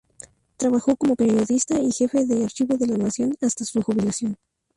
[0.57, 4.35] Trabajó como periodista y jefe de archivo de "La Nación" hasta su jubilación.